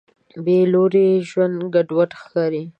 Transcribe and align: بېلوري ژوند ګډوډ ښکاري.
بېلوري 0.45 1.07
ژوند 1.29 1.57
ګډوډ 1.73 2.09
ښکاري. 2.21 2.63